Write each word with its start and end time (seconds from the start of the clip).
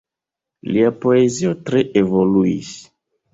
Lia 0.75 0.93
poezio 1.03 1.51
tre 1.67 1.85
evoluis. 2.03 2.73